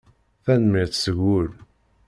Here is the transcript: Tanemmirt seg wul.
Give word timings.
Tanemmirt 0.43 0.93
seg 1.03 1.15
wul. 1.23 1.49